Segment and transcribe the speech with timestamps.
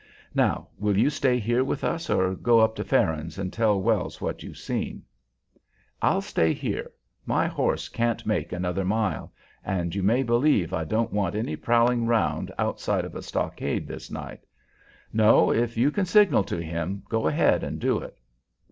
[0.33, 4.19] Now, will you stay here with us or go up to Farron's and tell Wells
[4.19, 5.03] what you've seen?"
[6.01, 6.89] "I'll stay here.
[7.27, 9.31] My horse can't make another mile,
[9.63, 14.09] and you may believe I don't want any prowling round outside of a stockade this
[14.09, 14.43] night.
[15.13, 18.17] No, if you can signal to him go ahead and do it."